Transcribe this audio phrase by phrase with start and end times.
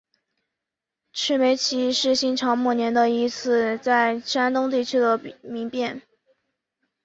[1.13, 6.01] 赤眉起义是新朝末年的一次在山东地区的民变。